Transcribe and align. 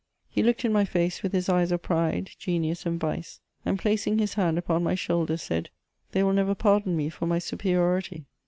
He 0.27 0.41
looked 0.41 0.65
in 0.65 0.73
my 0.73 0.83
face 0.83 1.21
with 1.21 1.31
his 1.31 1.47
eyes 1.47 1.71
of 1.71 1.83
pride, 1.83 2.31
gemus, 2.39 2.87
and 2.87 2.99
vice, 2.99 3.39
and 3.63 3.77
placing 3.77 4.17
his 4.17 4.33
hand 4.33 4.57
upon 4.57 4.81
my 4.83 4.95
shoulder, 4.95 5.37
said, 5.37 5.69
*' 5.89 6.11
They 6.11 6.23
will 6.23 6.33
never 6.33 6.55
pardon 6.55 6.97
me 6.97 7.09
for 7.09 7.27
my 7.27 7.37
superiority.'' 7.37 8.25